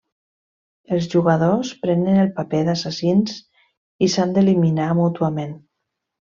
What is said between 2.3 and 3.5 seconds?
paper d'assassins